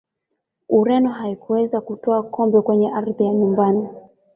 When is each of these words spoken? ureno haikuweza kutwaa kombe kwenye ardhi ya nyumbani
ureno 0.69 1.09
haikuweza 1.13 1.81
kutwaa 1.81 2.23
kombe 2.23 2.61
kwenye 2.61 2.91
ardhi 2.93 3.23
ya 3.25 3.33
nyumbani 3.33 3.87